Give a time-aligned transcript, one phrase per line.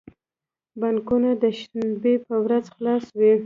[0.79, 3.31] بانکونه د شنبی په ورځ خلاص وی